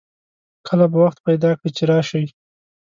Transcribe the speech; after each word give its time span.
کله 0.67 0.85
به 0.91 0.97
وخت 1.03 1.19
پیدا 1.27 1.49
کړي 1.57 1.69
چې 1.77 1.83
راشئ 1.91 2.23